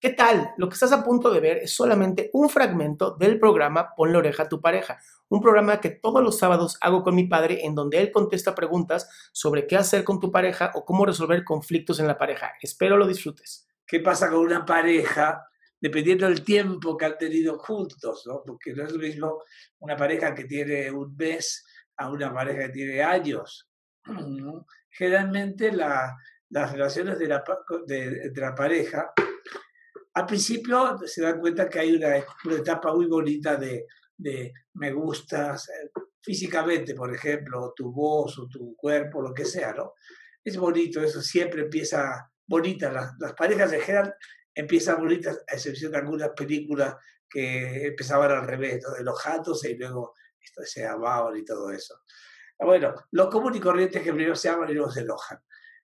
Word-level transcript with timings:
¿Qué 0.00 0.10
tal? 0.10 0.54
Lo 0.58 0.68
que 0.68 0.74
estás 0.74 0.92
a 0.92 1.02
punto 1.02 1.28
de 1.28 1.40
ver 1.40 1.56
es 1.56 1.74
solamente 1.74 2.30
un 2.32 2.48
fragmento 2.48 3.16
del 3.16 3.40
programa 3.40 3.96
Pon 3.96 4.12
la 4.12 4.18
oreja 4.18 4.44
a 4.44 4.48
tu 4.48 4.60
pareja, 4.60 5.00
un 5.28 5.40
programa 5.42 5.80
que 5.80 5.90
todos 5.90 6.22
los 6.22 6.38
sábados 6.38 6.78
hago 6.80 7.02
con 7.02 7.16
mi 7.16 7.26
padre 7.26 7.66
en 7.66 7.74
donde 7.74 7.98
él 7.98 8.12
contesta 8.12 8.54
preguntas 8.54 9.10
sobre 9.32 9.66
qué 9.66 9.76
hacer 9.76 10.04
con 10.04 10.20
tu 10.20 10.30
pareja 10.30 10.70
o 10.74 10.84
cómo 10.84 11.04
resolver 11.04 11.42
conflictos 11.42 11.98
en 11.98 12.06
la 12.06 12.16
pareja. 12.16 12.52
Espero 12.62 12.96
lo 12.96 13.08
disfrutes. 13.08 13.66
¿Qué 13.84 13.98
pasa 13.98 14.30
con 14.30 14.38
una 14.38 14.64
pareja 14.64 15.44
dependiendo 15.80 16.26
del 16.26 16.44
tiempo 16.44 16.96
que 16.96 17.04
han 17.04 17.18
tenido 17.18 17.58
juntos? 17.58 18.22
¿no? 18.24 18.44
Porque 18.46 18.74
no 18.74 18.84
es 18.84 18.92
lo 18.92 19.00
mismo 19.00 19.42
una 19.80 19.96
pareja 19.96 20.32
que 20.32 20.44
tiene 20.44 20.92
un 20.92 21.16
mes 21.16 21.66
a 21.96 22.08
una 22.08 22.32
pareja 22.32 22.66
que 22.66 22.72
tiene 22.72 23.02
años. 23.02 23.68
Generalmente 24.90 25.72
las 25.72 26.70
relaciones 26.70 27.18
de 27.18 27.26
la, 27.26 27.42
de 27.84 28.32
la 28.36 28.54
pareja 28.54 29.12
al 30.18 30.26
principio 30.26 30.98
se 31.06 31.22
dan 31.22 31.38
cuenta 31.38 31.68
que 31.68 31.78
hay 31.78 31.94
una, 31.94 32.16
etapa 32.56 32.92
muy 32.92 33.06
bonita 33.06 33.54
de, 33.54 33.86
me 34.74 34.92
gustas 34.92 35.68
eh, 35.68 35.90
físicamente, 36.20 36.92
por 36.92 37.14
ejemplo, 37.14 37.72
tu 37.74 37.92
voz 37.92 38.36
o 38.40 38.48
tu 38.48 38.74
cuerpo, 38.74 39.22
lo 39.22 39.32
que 39.32 39.44
sea, 39.44 39.72
¿no? 39.72 39.94
Es 40.42 40.56
bonito, 40.56 41.00
eso 41.00 41.22
siempre 41.22 41.62
empieza 41.62 42.28
bonita. 42.48 42.90
Las, 42.90 43.32
parejas 43.34 43.72
en 43.72 43.80
general 43.80 44.14
empiezan 44.52 44.98
bonitas, 44.98 45.44
a 45.46 45.54
excepción 45.54 45.92
de 45.92 45.98
algunas 45.98 46.30
películas 46.30 46.96
que 47.30 47.86
empezaban 47.86 48.32
al 48.32 48.46
revés, 48.46 48.82
¿no? 48.82 48.94
de 48.94 49.70
y 49.70 49.76
luego 49.76 50.14
esto, 50.40 50.62
se 50.64 50.84
amaban 50.84 51.36
y 51.36 51.44
todo 51.44 51.70
eso. 51.70 52.00
Bueno, 52.58 52.92
lo 53.12 53.30
común 53.30 53.54
y 53.54 53.60
corriente 53.60 53.98
es 53.98 54.04
que 54.04 54.12
primero 54.12 54.34
se 54.34 54.48
aman 54.48 54.68
y 54.68 54.74
luego 54.74 54.90
se 54.90 55.02
enojan. 55.02 55.38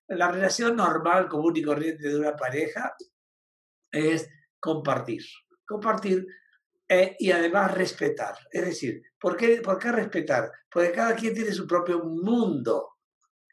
La 0.08 0.28
relación 0.28 0.74
normal, 0.74 1.28
común 1.28 1.56
y 1.56 1.62
corriente 1.62 2.08
de 2.08 2.18
una 2.18 2.34
pareja 2.34 2.96
es 3.94 4.28
compartir. 4.60 5.22
Compartir 5.66 6.26
eh, 6.88 7.16
y 7.18 7.30
además 7.30 7.74
respetar. 7.74 8.34
Es 8.50 8.64
decir, 8.64 9.02
¿por 9.18 9.36
qué, 9.36 9.60
¿por 9.62 9.78
qué 9.78 9.92
respetar? 9.92 10.50
Porque 10.70 10.92
cada 10.92 11.14
quien 11.14 11.34
tiene 11.34 11.52
su 11.52 11.66
propio 11.66 12.04
mundo 12.04 12.90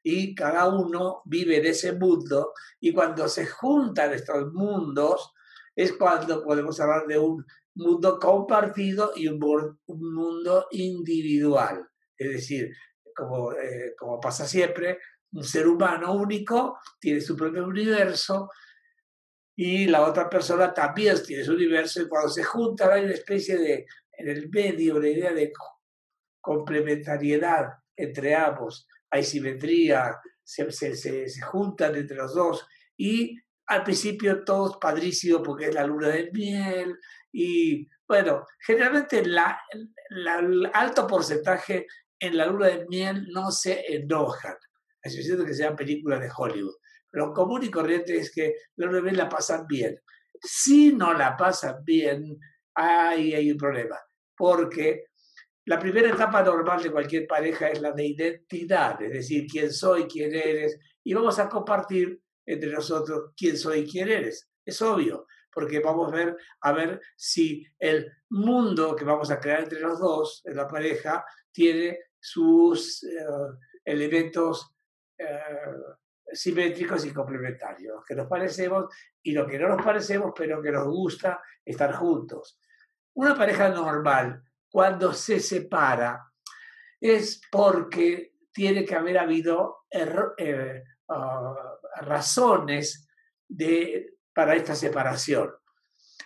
y 0.04 0.34
cada 0.36 0.68
uno 0.68 1.22
vive 1.26 1.58
en 1.58 1.68
ese 1.68 1.94
mundo 1.94 2.54
y 2.80 2.92
cuando 2.92 3.28
se 3.28 3.46
juntan 3.46 4.14
estos 4.14 4.52
mundos 4.52 5.32
es 5.76 5.94
cuando 5.94 6.44
podemos 6.44 6.80
hablar 6.80 7.06
de 7.08 7.20
un 7.20 7.46
mundo 7.76 8.20
compartido 8.20 9.14
y 9.16 9.28
un, 9.28 9.40
mundo 9.88 10.68
individual. 10.72 11.88
Es 12.18 12.32
decir, 12.32 12.76
como, 13.16 13.54
eh, 13.54 13.94
como 13.98 14.20
pasa 14.20 14.46
siempre, 14.46 14.98
un 15.34 15.44
ser 15.44 15.68
humano 15.68 16.14
único 16.14 16.78
tiene 17.00 17.22
su 17.22 17.38
propio 17.38 17.66
universo 17.66 18.50
y 19.64 19.86
la 19.86 20.02
otra 20.02 20.28
persona 20.28 20.74
también 20.74 21.22
tiene 21.24 21.44
su 21.44 21.54
universo 21.54 22.02
y 22.02 22.08
cuando 22.08 22.30
se 22.30 22.44
juntan 22.44 22.94
hay 22.94 23.04
una 23.04 23.14
especie 23.14 23.60
de, 23.60 23.86
en 24.12 24.28
el 24.28 24.50
medio, 24.50 24.96
una 24.96 25.08
idea 25.08 25.32
de 25.34 25.54
complementariedad 26.42 27.68
entre 27.96 28.34
ambos, 28.34 28.88
hay 29.12 29.24
simetría, 29.24 30.20
se, 30.44 30.72
se, 30.72 30.96
se, 30.96 31.42
juntan 31.42 31.94
entre 31.94 32.18
los 32.18 32.34
dos 32.34 32.66
y 32.98 33.38
al 33.68 33.84
principio 33.84 34.44
todo 34.44 34.72
es 34.72 34.78
padrísimo 34.78 35.44
porque 35.44 35.68
es 35.68 35.76
la 35.76 35.86
luna 35.86 36.08
de 36.08 36.32
miel 36.34 36.98
y 37.32 37.88
bueno, 38.08 38.48
generalmente 38.66 39.24
la, 39.24 39.62
el 40.10 40.72
alto 40.74 41.06
porcentaje 41.06 41.86
en 42.20 42.36
la 42.36 42.48
luna 42.48 42.66
de 42.66 42.88
miel 42.88 43.28
no 43.32 43.52
se 43.52 43.86
enojan, 43.94 44.56
a 44.56 45.08
excepción 45.08 45.38
de 45.38 45.46
que 45.46 45.54
sean 45.54 45.76
películas 45.76 46.20
de 46.20 46.32
Hollywood. 46.36 46.81
Lo 47.12 47.34
común 47.34 47.64
y 47.64 47.70
corriente 47.70 48.18
es 48.18 48.32
que 48.32 48.56
los 48.76 48.92
bebés 48.92 49.18
la 49.18 49.30
pasan 49.30 49.66
bien. 49.68 50.00
Si 50.42 50.94
no 50.94 51.14
la 51.14 51.36
pasan 51.36 51.84
bien, 51.84 52.40
ahí 52.76 53.34
hay 53.34 53.52
un 53.52 53.58
problema. 53.58 54.00
Porque 54.36 55.06
la 55.66 55.80
primera 55.80 56.10
etapa 56.10 56.42
normal 56.42 56.82
de 56.82 56.92
cualquier 56.92 57.28
pareja 57.28 57.70
es 57.70 57.82
la 57.82 57.92
de 57.92 58.06
identidad, 58.06 59.02
es 59.02 59.12
decir, 59.12 59.46
quién 59.50 59.72
soy, 59.72 60.06
quién 60.06 60.34
eres, 60.34 60.80
y 61.04 61.14
vamos 61.14 61.38
a 61.40 61.48
compartir 61.48 62.20
entre 62.46 62.72
nosotros 62.72 63.32
quién 63.38 63.58
soy 63.58 63.80
y 63.80 63.88
quién 63.90 64.10
eres. 64.10 64.50
Es 64.66 64.82
obvio, 64.82 65.28
porque 65.52 65.80
vamos 65.80 66.12
a 66.12 66.16
ver, 66.16 66.38
a 66.62 66.72
ver 66.72 67.02
si 67.16 67.66
el 67.78 68.12
mundo 68.30 68.96
que 68.96 69.06
vamos 69.06 69.30
a 69.30 69.40
crear 69.40 69.62
entre 69.62 69.80
los 69.80 70.00
dos, 70.00 70.42
en 70.46 70.56
la 70.56 70.68
pareja, 70.68 71.24
tiene 71.52 72.00
sus 72.20 73.04
eh, 73.04 73.26
elementos 73.86 74.74
eh, 75.18 75.40
simétricos 76.34 77.06
y 77.06 77.14
complementarios, 77.14 78.04
que 78.06 78.16
nos 78.16 78.28
parecemos 78.28 78.86
y 79.22 79.34
lo 79.34 79.46
que 79.46 79.60
no 79.60 79.70
nos 79.70 79.84
parecemos, 79.84 80.34
pero 80.36 80.62
que 80.62 80.72
nos 80.72 80.88
gusta 80.88 81.42
estar 81.64 81.94
juntos. 81.94 82.60
Una 83.14 83.36
pareja 83.36 83.70
normal, 83.70 84.44
cuando 84.70 85.14
se 85.14 85.40
separa, 85.40 86.32
es 87.00 87.42
porque 87.52 88.36
tiene 88.54 88.86
que 88.86 88.96
haber 88.96 89.18
habido 89.18 89.86
eh, 89.90 90.84
ah, 91.10 91.78
razones 92.02 93.08
de, 93.48 94.18
para 94.34 94.56
esta 94.56 94.76
separación. 94.76 95.52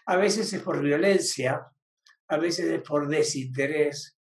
A 0.06 0.18
veces 0.18 0.52
es 0.54 0.62
por 0.62 0.82
violencia, 0.82 1.66
a 2.28 2.38
veces 2.38 2.66
es 2.68 2.82
por 2.82 3.08
desinterés. 3.08 4.18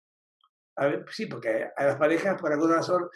sí, 1.10 1.26
porque 1.26 1.68
a 1.76 1.84
las 1.84 1.96
parejas, 1.96 2.40
por 2.40 2.52
alguna 2.52 2.76
razón, 2.76 3.08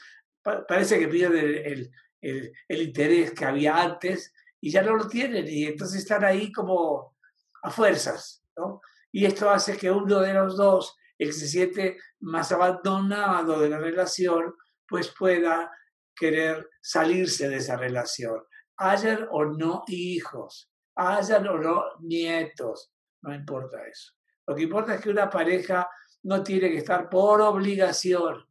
parece 0.43 0.99
que 0.99 1.09
pierden 1.09 1.45
el, 1.45 1.57
el, 1.59 1.91
interés 2.21 3.33
que 3.33 3.45
había 3.45 3.81
antes 3.81 4.33
y 4.61 4.71
ya 4.71 4.83
no 4.83 4.97
lo 4.97 5.09
tienen 5.09 5.47
y 5.49 5.65
entonces 5.65 6.01
están 6.01 6.25
ahí 6.25 6.51
como 6.51 7.17
a 7.63 7.71
fuerzas, 7.71 8.45
¿no? 8.57 8.81
Y 9.11 9.25
esto 9.25 9.51
hace 9.51 9.77
que 9.77 9.91
uno 9.91 10.21
de 10.21 10.35
los 10.35 10.57
dos, 10.57 10.97
el 11.17 11.29
que 11.29 11.33
se 11.33 11.49
siente 11.49 11.99
más 12.21 12.53
abandonado 12.53 13.61
de 13.61 13.71
la 13.71 13.79
relación, 13.79 14.55
pues 14.87 15.13
pueda 15.17 15.71
querer 16.15 16.69
salirse 16.81 17.49
de 17.49 17.57
esa 17.57 17.77
relación. 17.77 18.43
Hayan 18.77 19.27
o 19.31 19.45
no 19.45 19.85
hijos, 19.87 20.71
hayan 20.95 21.47
o 21.49 21.59
no 21.59 21.85
nietos, 22.01 22.93
no 23.23 23.35
importa 23.35 23.87
eso. 23.87 24.13
Lo 24.47 24.55
que 24.55 24.63
importa 24.63 24.95
es 24.95 25.01
que 25.01 25.11
una 25.11 25.31
pareja 25.31 25.89
no 26.23 26.43
tiene 26.43 26.71
que 26.71 26.79
estar 26.79 27.09
por 27.09 27.41
obligación 27.41 28.47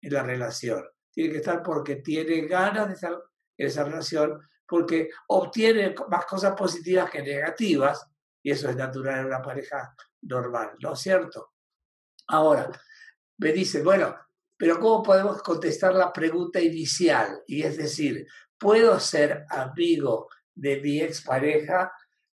en 0.00 0.12
la 0.12 0.22
relación 0.22 0.84
tiene 1.16 1.32
que 1.32 1.38
estar 1.38 1.62
porque 1.62 1.96
tiene 1.96 2.42
ganas 2.42 2.88
de 2.88 2.94
estar 2.94 3.18
en 3.56 3.66
esa 3.66 3.84
relación, 3.84 4.38
porque 4.68 5.08
obtiene 5.28 5.94
más 6.10 6.26
cosas 6.26 6.54
positivas 6.54 7.10
que 7.10 7.22
negativas, 7.22 8.06
y 8.42 8.50
eso 8.50 8.68
es 8.68 8.76
natural 8.76 9.20
en 9.20 9.26
una 9.26 9.40
pareja 9.40 9.96
normal, 10.20 10.72
¿no 10.78 10.92
es 10.92 11.00
cierto? 11.00 11.54
Ahora, 12.26 12.70
me 13.38 13.50
dice, 13.52 13.82
bueno, 13.82 14.14
pero 14.58 14.78
¿cómo 14.78 15.02
podemos 15.02 15.42
contestar 15.42 15.94
la 15.94 16.12
pregunta 16.12 16.60
inicial? 16.60 17.42
Y 17.46 17.62
es 17.62 17.78
decir, 17.78 18.26
¿puedo 18.58 19.00
ser 19.00 19.46
amigo 19.48 20.28
de 20.54 20.82
mi 20.82 21.00
expareja? 21.00 21.90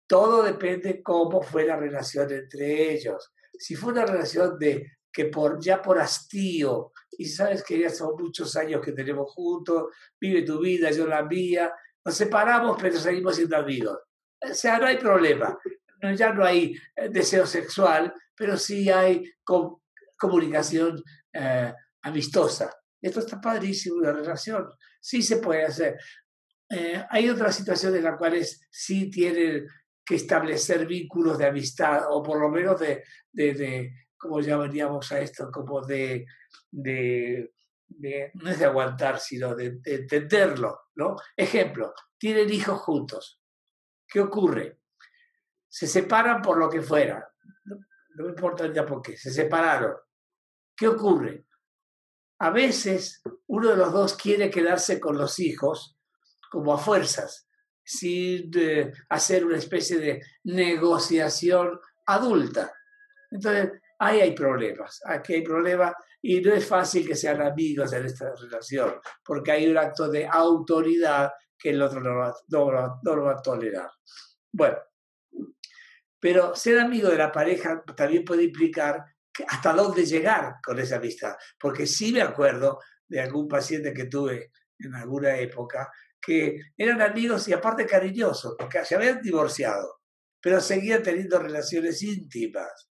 Todo 0.05 0.43
depende 0.43 1.01
cómo 1.01 1.41
fue 1.41 1.65
la 1.65 1.77
relación 1.77 2.31
entre 2.31 2.91
ellos. 2.91 3.33
Si 3.57 3.75
fue 3.75 3.91
una 3.91 4.05
relación 4.05 4.59
de 4.59 4.96
que 5.17 5.25
por, 5.25 5.59
ya 5.59 5.81
por 5.81 5.97
hastío, 5.97 6.91
y 7.17 7.25
sabes 7.25 7.63
que 7.63 7.79
ya 7.79 7.89
son 7.89 8.13
muchos 8.19 8.55
años 8.55 8.85
que 8.85 8.91
tenemos 8.91 9.33
juntos, 9.33 9.85
vive 10.21 10.43
tu 10.43 10.59
vida, 10.59 10.91
yo 10.91 11.07
la 11.07 11.23
mía, 11.23 11.73
nos 12.05 12.13
separamos 12.13 12.77
pero 12.79 12.99
seguimos 12.99 13.35
siendo 13.35 13.57
amigos. 13.57 13.97
O 14.39 14.53
sea, 14.53 14.77
no 14.77 14.85
hay 14.85 14.97
problema, 14.97 15.57
ya 16.15 16.31
no 16.33 16.45
hay 16.45 16.75
eh, 16.95 17.09
deseo 17.09 17.47
sexual, 17.47 18.13
pero 18.35 18.57
sí 18.57 18.91
hay 18.91 19.23
comunicación 20.15 21.03
eh, 21.33 21.73
amistosa. 22.03 22.71
Esto 23.01 23.21
está 23.21 23.41
padrísimo, 23.41 23.99
la 24.01 24.11
relación, 24.11 24.69
sí 25.01 25.23
se 25.23 25.37
puede 25.37 25.65
hacer. 25.65 25.97
Eh, 26.69 27.03
hay 27.09 27.27
otras 27.27 27.55
situaciones 27.55 27.97
en 27.97 28.03
las 28.03 28.19
cuales 28.19 28.67
sí 28.69 29.09
tienen 29.09 29.65
que 30.05 30.13
establecer 30.13 30.85
vínculos 30.85 31.39
de 31.39 31.47
amistad 31.47 32.03
o 32.07 32.21
por 32.21 32.39
lo 32.39 32.49
menos 32.49 32.79
de, 32.79 33.03
de 33.31 34.06
como 34.17 34.39
llamaríamos 34.41 35.11
a 35.11 35.19
esto? 35.19 35.51
Como 35.51 35.81
de, 35.81 36.25
de, 36.71 37.51
no 38.33 38.49
es 38.49 38.59
de 38.59 38.65
aguantar, 38.65 39.19
sino 39.19 39.55
de, 39.55 39.79
entenderlo, 39.85 40.87
¿no? 40.95 41.15
Ejemplo, 41.35 41.93
tienen 42.17 42.51
hijos 42.51 42.79
juntos. 42.79 43.41
¿Qué 44.07 44.19
ocurre? 44.19 44.79
Se 45.67 45.87
separan 45.87 46.41
por 46.41 46.57
lo 46.57 46.69
que 46.69 46.81
fuera. 46.81 47.27
No, 47.65 48.23
me 48.23 48.29
importa 48.29 48.71
ya 48.71 48.85
por 48.85 49.01
qué, 49.01 49.15
se 49.17 49.31
separaron. 49.31 49.95
¿Qué 50.75 50.87
ocurre? 50.87 51.45
A 52.39 52.51
veces 52.51 53.21
uno 53.47 53.69
de 53.69 53.77
los 53.77 53.91
dos 53.91 54.15
quiere 54.15 54.49
quedarse 54.49 54.99
con 54.99 55.17
los 55.17 55.39
hijos 55.39 55.97
como 56.51 56.73
a 56.73 56.77
fuerzas, 56.77 57.47
sin 57.83 58.51
eh, 58.55 58.91
hacer 59.09 59.45
una 59.45 59.57
especie 59.57 59.97
de 59.97 60.21
negociación 60.43 61.79
adulta. 62.05 62.71
Entonces, 63.31 63.71
ahí 63.99 64.21
hay 64.21 64.31
problemas, 64.35 65.01
aquí 65.05 65.35
hay 65.35 65.41
problemas 65.41 65.93
y 66.21 66.41
no 66.41 66.53
es 66.53 66.65
fácil 66.65 67.07
que 67.07 67.15
sean 67.15 67.41
amigos 67.41 67.93
en 67.93 68.05
esta 68.05 68.33
relación, 68.35 68.99
porque 69.23 69.51
hay 69.51 69.67
un 69.67 69.77
acto 69.77 70.09
de 70.09 70.25
autoridad 70.25 71.31
que 71.57 71.71
el 71.71 71.81
otro 71.81 72.01
no, 72.01 72.13
lo 72.47 73.23
va 73.23 73.31
a 73.31 73.41
tolerar. 73.41 73.89
Bueno, 74.51 74.77
Pero 76.19 76.55
ser 76.55 76.79
amigo 76.79 77.09
de 77.09 77.17
la 77.17 77.31
pareja 77.31 77.83
también 77.95 78.25
puede 78.25 78.43
implicar 78.43 79.03
hasta 79.47 79.73
dónde 79.73 80.05
llegar 80.05 80.55
con 80.63 80.79
esa 80.79 80.97
amistad. 80.97 81.35
Porque 81.59 81.85
sí 81.85 82.11
me 82.11 82.21
acuerdo 82.21 82.79
de 83.07 83.21
algún 83.21 83.47
paciente 83.47 83.93
que 83.93 84.05
tuve 84.05 84.51
en 84.79 84.95
alguna 84.95 85.37
época 85.37 85.89
que 86.19 86.59
eran 86.75 87.01
amigos 87.01 87.47
y 87.47 87.53
aparte 87.53 87.85
cariñosos, 87.85 88.55
porque 88.57 88.83
se 88.83 88.95
habían 88.95 89.21
divorciado, 89.21 90.01
pero 90.41 90.59
seguían 90.59 91.03
teniendo 91.03 91.39
relaciones 91.39 92.01
íntimas. 92.01 92.89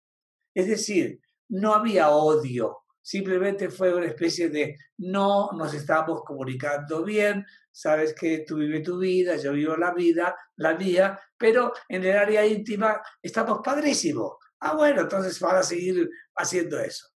Es 0.55 0.69
decir, 0.69 1.21
no 1.49 1.75
había 1.75 2.11
odio, 2.11 2.85
simplemente 3.03 3.69
fue 3.69 3.95
una 3.95 4.07
especie 4.07 4.49
de 4.49 4.79
no 4.99 5.51
nos 5.53 5.75
estamos 5.75 6.23
comunicando 6.25 7.05
bien, 7.05 7.45
sabes 7.71 8.15
que 8.15 8.45
tú 8.47 8.57
vives 8.57 8.83
tu 8.83 8.99
vida, 8.99 9.37
yo 9.37 9.53
vivo 9.53 9.77
la 9.77 9.93
vida, 9.93 10.35
la 10.57 10.75
mía, 10.75 11.21
pero 11.37 11.73
en 11.89 12.05
el 12.05 12.17
área 12.17 12.47
íntima 12.47 13.03
estamos 13.21 13.61
padrísimos. 13.63 14.37
Ah, 14.61 14.75
bueno, 14.75 15.03
entonces 15.03 15.39
van 15.41 15.57
a 15.57 15.63
seguir 15.63 16.09
haciendo 16.37 16.81
eso. 16.81 17.09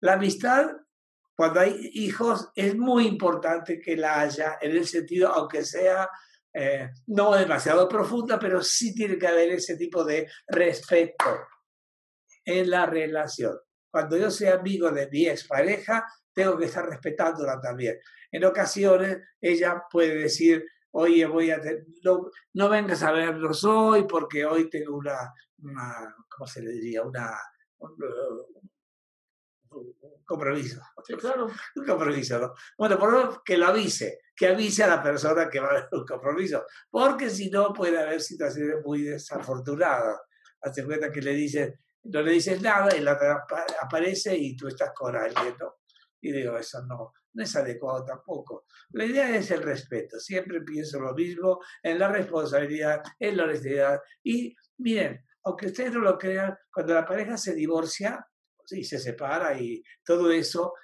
La 0.00 0.14
amistad, 0.14 0.68
cuando 1.36 1.60
hay 1.60 1.90
hijos, 1.92 2.50
es 2.56 2.74
muy 2.76 3.06
importante 3.06 3.78
que 3.78 3.96
la 3.96 4.20
haya, 4.20 4.58
en 4.60 4.72
el 4.72 4.86
sentido, 4.86 5.28
aunque 5.28 5.64
sea 5.64 6.08
eh, 6.52 6.90
no 7.06 7.36
demasiado 7.36 7.86
profunda, 7.88 8.38
pero 8.38 8.62
sí 8.62 8.94
tiene 8.94 9.16
que 9.16 9.28
haber 9.28 9.50
ese 9.50 9.76
tipo 9.76 10.02
de 10.02 10.28
respeto 10.48 11.24
en 12.44 12.70
la 12.70 12.86
relación. 12.86 13.58
Cuando 13.90 14.16
yo 14.16 14.30
sea 14.30 14.54
amigo 14.54 14.90
de 14.90 15.08
mi 15.10 15.26
expareja, 15.26 16.06
tengo 16.32 16.56
que 16.56 16.66
estar 16.66 16.88
respetándola 16.88 17.60
también. 17.60 17.98
En 18.30 18.44
ocasiones 18.44 19.18
ella 19.40 19.82
puede 19.90 20.14
decir, 20.14 20.64
oye, 20.92 21.26
voy 21.26 21.50
a 21.50 21.60
no, 22.04 22.30
no, 22.54 22.68
vengas 22.68 23.02
a 23.02 23.12
vernos 23.12 23.64
hoy 23.64 24.06
porque 24.08 24.44
hoy 24.44 24.70
tengo 24.70 24.96
una, 24.96 25.32
una 25.58 26.14
¿cómo 26.28 26.46
se 26.46 26.62
le 26.62 26.70
diría? 26.70 27.02
Una, 27.02 27.36
un, 27.78 27.96
compromiso. 30.24 30.80
claro. 31.18 31.48
Un 31.76 31.84
compromiso, 31.84 32.38
¿no? 32.38 32.54
Bueno, 32.78 32.98
por 32.98 33.12
lo 33.12 33.18
menos 33.18 33.42
que 33.44 33.56
lo 33.56 33.66
avise, 33.66 34.20
que 34.34 34.48
avise 34.48 34.84
a 34.84 34.88
la 34.88 35.02
persona 35.02 35.48
que 35.48 35.60
va 35.60 35.68
a 35.68 35.70
haber 35.70 35.88
un 35.92 36.04
compromiso, 36.04 36.64
porque 36.88 37.30
si 37.30 37.50
no 37.50 37.72
puede 37.72 37.98
haber 37.98 38.20
situaciones 38.20 38.76
muy 38.84 39.02
desafortunadas. 39.02 40.20
Hace 40.62 40.84
cuenta 40.84 41.10
que 41.10 41.22
le 41.22 41.32
dices, 41.32 41.72
no 42.04 42.22
le 42.22 42.32
dices 42.32 42.60
nada 42.62 42.94
la 43.00 43.46
aparece 43.82 44.36
y 44.36 44.56
tú 44.56 44.68
estás 44.68 44.92
con 44.94 45.14
alguien, 45.14 45.54
¿no? 45.58 45.76
Y 46.20 46.32
digo, 46.32 46.56
eso 46.56 46.84
no, 46.86 47.12
no 47.32 47.42
es 47.42 47.56
adecuado 47.56 48.04
tampoco. 48.04 48.66
La 48.90 49.04
idea 49.04 49.34
es 49.36 49.50
el 49.50 49.62
respeto. 49.62 50.18
Siempre 50.18 50.60
pienso 50.62 51.00
lo 51.00 51.14
mismo 51.14 51.60
en 51.82 51.98
la 51.98 52.08
responsabilidad, 52.08 53.02
en 53.18 53.36
la 53.36 53.44
honestidad. 53.44 54.00
Y 54.22 54.54
miren, 54.78 55.24
aunque 55.44 55.66
ustedes 55.66 55.92
no 55.92 56.00
lo 56.00 56.18
crean, 56.18 56.56
cuando 56.72 56.94
la 56.94 57.06
pareja 57.06 57.36
se 57.36 57.54
divorcia 57.54 58.26
y 58.70 58.84
se 58.84 58.98
separa 58.98 59.58
y 59.58 59.82
todo 60.04 60.30
eso, 60.30 60.74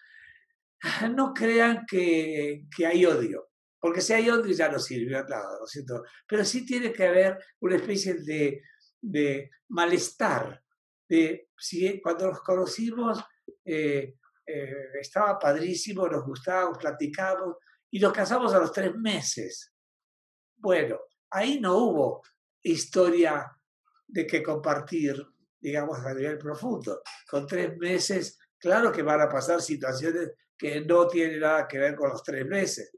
no 1.15 1.33
crean 1.33 1.85
que, 1.87 2.65
que 2.75 2.87
hay 2.87 3.05
odio. 3.05 3.49
Porque 3.79 4.01
si 4.01 4.13
hay 4.13 4.29
odio 4.31 4.53
ya 4.55 4.69
no 4.69 4.79
sirve 4.79 5.13
nada, 5.13 5.59
¿no 5.61 5.67
siento? 5.67 6.03
Pero 6.27 6.45
sí 6.45 6.65
tiene 6.65 6.93
que 6.93 7.07
haber 7.07 7.39
una 7.61 7.77
especie 7.77 8.15
de, 8.15 8.63
de 9.01 9.51
malestar. 9.69 10.63
De, 11.09 11.51
si, 11.57 12.01
cuando 12.01 12.29
nos 12.29 12.41
conocimos, 12.41 13.23
eh, 13.65 14.17
eh, 14.47 14.73
estaba 15.01 15.39
padrísimo, 15.39 16.09
nos 16.09 16.25
gustábamos, 16.25 16.79
platicamos 16.79 17.57
y 17.91 17.99
nos 17.99 18.13
casamos 18.13 18.53
a 18.55 18.59
los 18.59 18.73
tres 18.73 18.95
meses. 18.95 19.73
Bueno, 20.57 21.01
ahí 21.31 21.61
no 21.61 21.77
hubo 21.77 22.23
historia 22.63 23.51
de 24.07 24.27
que 24.27 24.43
compartir, 24.43 25.25
digamos, 25.61 25.99
a 25.99 26.15
nivel 26.15 26.39
profundo. 26.39 27.03
Con 27.29 27.47
tres 27.47 27.77
meses, 27.77 28.39
claro 28.59 28.93
que 28.93 29.03
van 29.03 29.21
a 29.21 29.29
pasar 29.29 29.61
situaciones 29.61 30.33
que 30.57 30.81
no 30.81 31.07
tienen 31.07 31.41
nada 31.41 31.69
que 31.69 31.79
ver 31.79 31.95
con 31.95 32.11
los 32.11 32.23
tres 32.23 32.47
meses. 32.47 32.93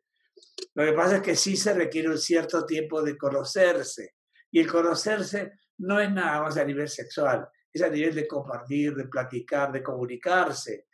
Lo 0.74 0.84
que 0.84 0.92
pasa 0.92 1.16
es 1.16 1.22
que 1.22 1.36
sí 1.36 1.56
se 1.56 1.74
requiere 1.74 2.08
un 2.08 2.18
cierto 2.18 2.64
tiempo 2.64 3.02
de 3.02 3.16
conocerse. 3.16 4.14
Y 4.50 4.60
el 4.60 4.70
conocerse 4.70 5.52
no 5.78 6.00
es 6.00 6.10
nada 6.10 6.42
más 6.42 6.56
a 6.56 6.64
nivel 6.64 6.88
sexual, 6.88 7.48
es 7.72 7.82
a 7.82 7.88
nivel 7.88 8.14
de 8.14 8.26
compartir, 8.26 8.94
de 8.94 9.08
platicar, 9.08 9.72
de 9.72 9.82
comunicarse. 9.82 10.86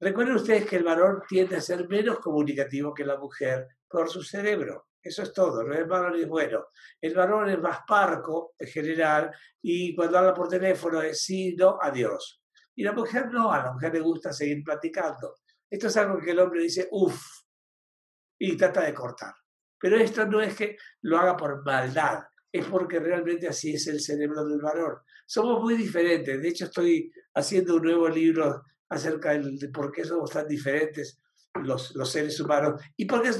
Recuerden 0.00 0.36
ustedes 0.36 0.66
que 0.66 0.76
el 0.76 0.84
varón 0.84 1.22
tiende 1.28 1.56
a 1.56 1.60
ser 1.60 1.88
menos 1.88 2.18
comunicativo 2.20 2.94
que 2.94 3.04
la 3.04 3.16
mujer 3.16 3.66
por 3.88 4.08
su 4.08 4.22
cerebro. 4.22 4.88
Eso 5.02 5.22
es 5.22 5.32
todo, 5.32 5.62
no 5.62 5.74
es 5.74 5.86
malo 5.86 6.10
ni 6.10 6.24
bueno. 6.24 6.66
El 7.00 7.14
varón 7.14 7.48
es 7.48 7.58
más 7.58 7.80
parco 7.86 8.54
en 8.58 8.68
general 8.68 9.30
y 9.62 9.94
cuando 9.94 10.18
habla 10.18 10.34
por 10.34 10.48
teléfono 10.48 11.00
es 11.00 11.22
sí, 11.22 11.54
no, 11.56 11.78
adiós. 11.80 12.42
Y 12.74 12.84
la 12.84 12.92
mujer 12.92 13.26
no, 13.30 13.52
a 13.52 13.62
la 13.62 13.72
mujer 13.72 13.94
le 13.94 14.00
gusta 14.00 14.32
seguir 14.32 14.62
platicando. 14.62 15.36
Esto 15.70 15.88
es 15.88 15.96
algo 15.96 16.18
que 16.18 16.30
el 16.30 16.38
hombre 16.38 16.62
dice, 16.62 16.88
uff, 16.90 17.20
y 18.38 18.56
trata 18.56 18.82
de 18.82 18.94
cortar. 18.94 19.34
Pero 19.80 19.96
esto 19.96 20.26
no 20.26 20.40
es 20.40 20.54
que 20.56 20.76
lo 21.02 21.18
haga 21.18 21.36
por 21.36 21.64
maldad, 21.64 22.24
es 22.52 22.66
porque 22.66 22.98
realmente 22.98 23.48
así 23.48 23.74
es 23.74 23.86
el 23.86 24.00
cerebro 24.00 24.46
del 24.46 24.60
varón. 24.60 24.98
Somos 25.26 25.60
muy 25.62 25.76
diferentes. 25.76 26.40
De 26.40 26.48
hecho, 26.48 26.64
estoy 26.66 27.12
haciendo 27.34 27.76
un 27.76 27.82
nuevo 27.82 28.08
libro 28.08 28.62
acerca 28.88 29.32
de 29.32 29.68
por 29.68 29.92
qué 29.92 30.04
somos 30.04 30.30
tan 30.30 30.48
diferentes 30.48 31.20
los, 31.62 31.94
los 31.94 32.10
seres 32.10 32.38
humanos 32.40 32.80
y 32.96 33.04
por 33.04 33.22
qué 33.22 33.30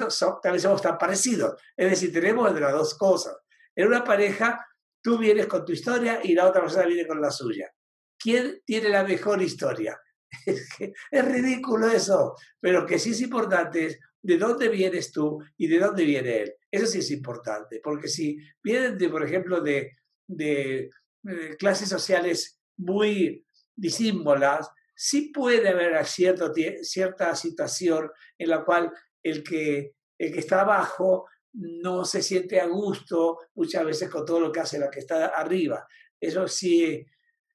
también 0.43 0.61
somos 0.61 0.83
tan 0.83 0.99
parecidos. 0.99 1.61
Es 1.77 1.91
decir, 1.91 2.13
tenemos 2.13 2.53
de 2.55 2.61
las 2.61 2.73
dos 2.73 2.97
cosas. 2.97 3.37
En 3.75 3.87
una 3.87 4.05
pareja, 4.05 4.67
tú 5.03 5.19
vienes 5.19 5.47
con 5.47 5.65
tu 5.65 5.73
historia 5.73 6.21
y 6.23 6.35
la 6.35 6.47
otra 6.47 6.63
persona 6.63 6.87
viene 6.87 7.07
con 7.07 7.21
la 7.21 7.31
suya. 7.31 7.73
¿Quién 8.19 8.61
tiene 8.65 8.89
la 8.89 9.05
mejor 9.05 9.41
historia? 9.41 9.99
Es, 11.11 11.25
ridículo 11.25 11.89
eso, 11.89 12.35
pero 12.61 12.85
que 12.85 12.99
sí 12.99 13.11
es 13.11 13.21
importante 13.23 13.87
es 13.87 13.99
de 14.23 14.37
dónde 14.37 14.69
vienes 14.69 15.13
tú 15.13 15.43
y 15.57 15.67
de 15.67 15.79
dónde 15.79 16.05
viene 16.05 16.43
él. 16.43 16.55
Eso 16.71 16.87
sí 16.87 16.99
es 16.99 17.11
importante, 17.11 17.81
porque 17.83 18.09
si 18.09 18.39
vienen, 18.63 18.99
de, 18.99 19.09
por 19.09 19.25
ejemplo, 19.25 19.61
de, 19.61 19.93
de, 20.27 20.91
de 21.23 21.57
clases 21.57 21.89
sociales 21.89 22.61
muy 22.77 23.45
disímbolas, 23.75 24.71
sí 24.95 25.31
puede 25.33 25.69
haber 25.69 26.05
cierto, 26.07 26.53
cierta 26.83 27.35
situación 27.37 28.11
en 28.37 28.49
la 28.51 28.65
cual 28.65 28.93
el 29.23 29.45
que, 29.45 29.95
el 30.19 30.33
que 30.33 30.41
está 30.41 30.63
abajo 30.63 31.27
no 31.53 32.05
se 32.05 32.23
siente 32.23 32.61
a 32.61 32.67
gusto 32.67 33.39
muchas 33.55 33.85
veces 33.85 34.11
con 34.11 34.25
todo 34.25 34.41
lo 34.41 34.53
que 34.53 34.61
hace 34.61 34.79
la 34.79 34.91
que 34.91 34.99
está 35.01 35.27
arriba. 35.27 35.87
Eso 36.21 36.49
sí 36.49 37.05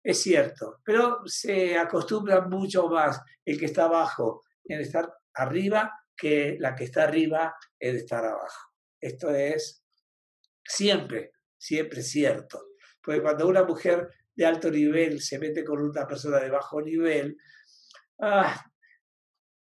es 0.01 0.21
cierto, 0.21 0.82
pero 0.84 1.22
se 1.25 1.77
acostumbra 1.77 2.41
mucho 2.41 2.88
más 2.88 3.22
el 3.46 3.60
que 3.60 3.65
está 3.65 3.86
abajo 3.86 4.43
en 4.65 4.79
estar 4.79 5.13
arriba 5.34 5.91
que 6.15 6.58
la 6.60 6.75
que 6.75 6.86
está 6.86 7.03
arriba 7.03 7.55
en 7.79 7.96
estar 7.96 8.24
abajo. 8.25 8.72
Esto 9.00 9.29
es 9.32 9.84
siempre, 10.63 11.34
siempre 11.58 12.01
cierto. 12.01 12.67
Porque 13.01 13.22
cuando 13.22 13.48
una 13.48 13.63
mujer 13.63 14.10
de 14.36 14.46
alto 14.46 14.72
nivel 14.72 15.22
se 15.22 15.39
mete 15.39 15.63
con 15.63 15.82
una 15.82 16.08
persona 16.08 16.39
de 16.39 16.50
bajo 16.50 16.82
nivel, 16.82 17.38
ah, 18.20 18.63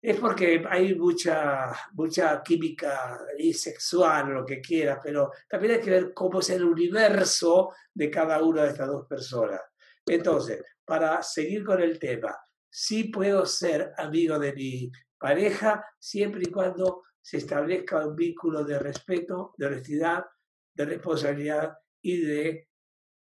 es 0.01 0.19
porque 0.19 0.63
hay 0.69 0.93
mucha, 0.93 1.71
mucha 1.93 2.43
química 2.43 3.19
y 3.39 3.51
sexual, 3.53 4.29
lo 4.29 4.45
que 4.45 4.61
quieras, 4.61 4.99
pero 5.03 5.31
también 5.49 5.73
hay 5.73 5.81
que 5.81 5.89
ver 5.89 6.13
cómo 6.13 6.39
es 6.39 6.49
el 6.51 6.63
universo 6.63 7.73
de 7.91 8.11
cada 8.11 8.41
una 8.43 8.63
de 8.63 8.69
estas 8.69 8.87
dos 8.87 9.07
personas. 9.07 9.61
Entonces, 10.05 10.61
para 10.85 11.23
seguir 11.23 11.63
con 11.63 11.81
el 11.81 11.97
tema, 11.97 12.37
sí 12.69 13.05
puedo 13.05 13.47
ser 13.47 13.93
amigo 13.97 14.37
de 14.37 14.53
mi 14.53 14.91
pareja 15.25 15.83
siempre 15.99 16.43
y 16.45 16.51
cuando 16.51 17.01
se 17.19 17.37
establezca 17.37 18.05
un 18.05 18.15
vínculo 18.15 18.63
de 18.63 18.77
respeto, 18.77 19.55
de 19.57 19.65
honestidad, 19.65 20.23
de 20.71 20.85
responsabilidad 20.85 21.73
y 21.99 22.21
de 22.21 22.69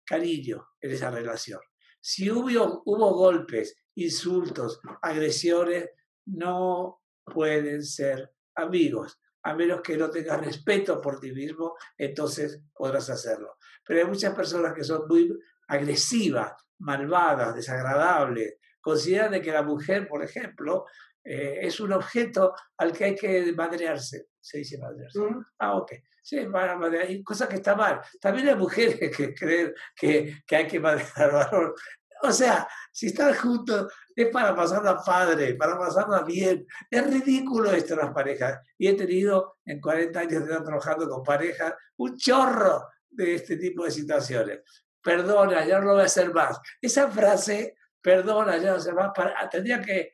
cariño 0.05 0.69
en 0.83 0.91
esa 0.91 1.11
relación. 1.11 1.61
Si 1.99 2.31
hubo, 2.31 2.83
hubo 2.85 3.15
golpes, 3.15 3.75
insultos, 3.95 4.83
agresiones, 5.01 5.89
no 6.27 7.01
pueden 7.25 7.83
ser 7.83 8.35
amigos. 8.55 9.19
A 9.45 9.55
menos 9.55 9.81
que 9.81 9.97
no 9.97 10.11
tengas 10.11 10.45
respeto 10.45 11.01
por 11.01 11.21
ti 11.21 11.33
mismo, 11.33 11.75
entonces 11.97 12.61
podrás 12.75 13.09
hacerlo. 13.09 13.57
Pero 13.83 14.01
hay 14.01 14.07
muchas 14.07 14.35
personas 14.35 14.75
que 14.75 14.85
son 14.85 15.09
muy 15.09 15.35
agresivas, 15.69 16.53
malvadas, 16.81 17.55
desagradables. 17.55 18.59
Consideran 18.79 19.41
que 19.41 19.53
la 19.53 19.63
mujer, 19.63 20.07
por 20.07 20.23
ejemplo, 20.23 20.85
eh, 21.25 21.59
es 21.63 21.81
un 21.81 21.93
objeto 21.93 22.55
al 22.77 22.93
que 22.93 23.05
hay 23.05 23.15
que 23.15 23.53
madrearse. 23.53 24.29
Se 24.41 24.59
dice 24.59 24.79
madrearse. 24.79 25.21
Ah, 25.59 25.77
ok. 25.77 25.93
Sí, 26.23 26.39
hay 26.39 27.23
cosas 27.23 27.49
que 27.49 27.57
está 27.57 27.75
mal. 27.75 28.01
También 28.21 28.49
hay 28.49 28.57
mujeres 28.57 29.17
que 29.17 29.35
creen 29.35 29.73
que, 29.97 30.43
que 30.47 30.57
hay 30.57 30.67
que 30.67 30.79
madrear 30.79 31.11
al 31.17 31.31
varón. 31.31 31.75
O 32.23 32.33
sea, 32.33 32.69
si 32.93 33.07
están 33.07 33.35
juntos 33.35 33.93
es 34.15 34.29
para 34.29 34.55
pasarla 34.55 35.01
padre, 35.05 35.55
para 35.55 35.79
pasarla 35.79 36.23
bien. 36.23 36.67
Es 36.91 37.07
ridículo 37.07 37.71
esto 37.71 37.95
en 37.95 38.01
las 38.01 38.13
parejas. 38.13 38.61
Y 38.77 38.89
he 38.89 38.95
tenido 38.95 39.59
en 39.65 39.81
40 39.81 40.19
años 40.19 40.41
de 40.41 40.51
estar 40.51 40.65
trabajando 40.65 41.09
con 41.09 41.23
parejas 41.23 41.75
un 41.97 42.17
chorro 42.17 42.89
de 43.09 43.37
este 43.37 43.57
tipo 43.57 43.85
de 43.85 43.91
situaciones. 43.91 44.61
perdona, 45.01 45.65
ya 45.65 45.79
no 45.79 45.87
lo 45.87 45.93
voy 45.93 46.03
a 46.03 46.07
hacer 46.07 46.33
más. 46.35 46.61
Esa 46.83 47.09
frase, 47.09 47.77
perdona, 48.03 48.57
ya 48.57 48.59
no 48.59 48.65
lo 48.65 48.71
voy 48.73 48.79
a 48.79 48.81
hacer 48.81 48.95
más, 48.95 49.11
para, 49.15 49.49
tendría 49.49 49.81
que 49.81 50.13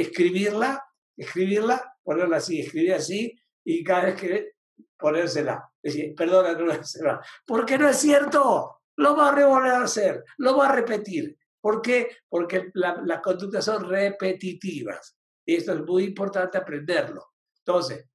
escribirla, 0.00 0.84
escribirla, 1.16 1.96
ponerla 2.02 2.36
así, 2.36 2.60
escribir 2.60 2.94
así, 2.94 3.38
y 3.64 3.82
cada 3.82 4.06
vez 4.06 4.20
que 4.20 4.52
ponérsela. 4.98 5.70
Decir, 5.82 6.14
perdona, 6.14 6.52
no 6.52 6.60
lo 6.60 6.66
voy 6.66 6.76
a 6.76 6.80
hacer 6.80 7.04
más. 7.04 7.26
Porque 7.46 7.78
no 7.78 7.88
es 7.88 7.96
cierto, 7.96 8.80
lo 8.96 9.16
va 9.16 9.28
a 9.28 9.46
volver 9.46 9.72
a 9.72 9.82
hacer, 9.82 10.24
lo 10.38 10.56
va 10.56 10.68
a 10.68 10.74
repetir. 10.74 11.36
¿Por 11.60 11.82
qué? 11.82 12.08
Porque 12.28 12.70
las 12.74 13.20
conductas 13.20 13.64
son 13.64 13.88
repetitivas. 13.88 15.16
Y 15.44 15.56
esto 15.56 15.72
es 15.72 15.80
muy 15.80 16.04
importante 16.04 16.58
aprenderlo. 16.58 17.34
Entonces, 17.58 18.06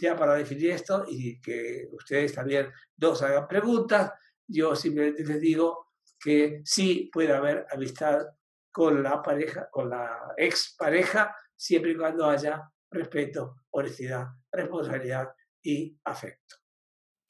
ya 0.00 0.16
para 0.16 0.34
definir 0.34 0.70
esto 0.70 1.04
y 1.08 1.40
que 1.40 1.88
ustedes 1.92 2.34
también 2.34 2.70
nos 2.96 3.22
hagan 3.22 3.48
preguntas, 3.48 4.12
yo 4.46 4.76
simplemente 4.76 5.24
les 5.24 5.40
digo 5.40 5.88
que 6.18 6.60
sí 6.64 7.10
puede 7.12 7.32
haber 7.32 7.66
amistad 7.72 8.26
con 8.70 9.02
la 9.02 9.22
pareja, 9.22 9.68
con 9.70 9.90
la 9.90 10.34
ex 10.36 10.74
pareja, 10.78 11.34
siempre 11.56 11.92
y 11.92 11.96
cuando 11.96 12.26
haya 12.26 12.70
respeto, 12.90 13.56
honestidad, 13.70 14.28
responsabilidad 14.50 15.28
y 15.62 15.96
afecto. 16.04 16.56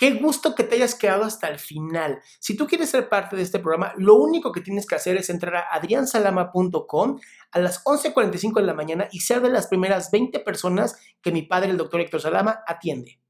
Qué 0.00 0.12
gusto 0.12 0.54
que 0.54 0.64
te 0.64 0.76
hayas 0.76 0.94
quedado 0.94 1.24
hasta 1.24 1.48
el 1.48 1.58
final. 1.58 2.22
Si 2.38 2.56
tú 2.56 2.66
quieres 2.66 2.88
ser 2.88 3.10
parte 3.10 3.36
de 3.36 3.42
este 3.42 3.58
programa, 3.58 3.92
lo 3.98 4.14
único 4.14 4.50
que 4.50 4.62
tienes 4.62 4.86
que 4.86 4.94
hacer 4.94 5.18
es 5.18 5.28
entrar 5.28 5.56
a 5.56 5.74
adriansalama.com 5.74 7.20
a 7.52 7.58
las 7.58 7.84
11.45 7.84 8.60
de 8.60 8.66
la 8.66 8.72
mañana 8.72 9.08
y 9.12 9.20
ser 9.20 9.42
de 9.42 9.50
las 9.50 9.66
primeras 9.66 10.10
20 10.10 10.40
personas 10.40 10.96
que 11.20 11.32
mi 11.32 11.42
padre, 11.42 11.68
el 11.68 11.76
doctor 11.76 12.00
Héctor 12.00 12.22
Salama, 12.22 12.62
atiende. 12.66 13.20